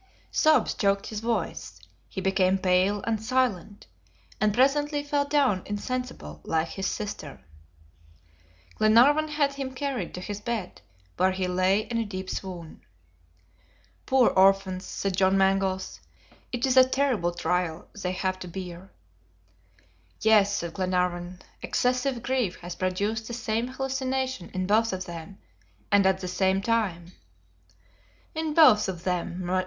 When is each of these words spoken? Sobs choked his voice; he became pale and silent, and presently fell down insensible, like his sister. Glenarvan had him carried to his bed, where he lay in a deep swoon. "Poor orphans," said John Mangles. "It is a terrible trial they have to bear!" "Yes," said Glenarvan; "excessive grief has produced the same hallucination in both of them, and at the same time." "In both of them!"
Sobs 0.31 0.73
choked 0.73 1.05
his 1.05 1.19
voice; 1.19 1.79
he 2.09 2.21
became 2.21 2.57
pale 2.57 3.03
and 3.03 3.23
silent, 3.23 3.85
and 4.39 4.51
presently 4.51 5.03
fell 5.03 5.25
down 5.25 5.61
insensible, 5.67 6.41
like 6.43 6.69
his 6.69 6.87
sister. 6.87 7.39
Glenarvan 8.79 9.27
had 9.27 9.53
him 9.53 9.71
carried 9.75 10.15
to 10.15 10.19
his 10.21 10.41
bed, 10.41 10.81
where 11.17 11.29
he 11.29 11.47
lay 11.47 11.81
in 11.81 11.99
a 11.99 12.03
deep 12.03 12.31
swoon. 12.31 12.81
"Poor 14.07 14.29
orphans," 14.31 14.87
said 14.87 15.15
John 15.15 15.37
Mangles. 15.37 15.99
"It 16.51 16.65
is 16.65 16.77
a 16.77 16.83
terrible 16.89 17.31
trial 17.31 17.87
they 17.93 18.13
have 18.13 18.39
to 18.39 18.47
bear!" 18.47 18.89
"Yes," 20.19 20.51
said 20.51 20.73
Glenarvan; 20.73 21.43
"excessive 21.61 22.23
grief 22.23 22.55
has 22.61 22.73
produced 22.73 23.27
the 23.27 23.35
same 23.35 23.67
hallucination 23.67 24.49
in 24.49 24.65
both 24.65 24.93
of 24.93 25.05
them, 25.05 25.37
and 25.91 26.07
at 26.07 26.21
the 26.21 26.27
same 26.27 26.59
time." 26.59 27.13
"In 28.33 28.55
both 28.55 28.89
of 28.89 29.03
them!" 29.03 29.45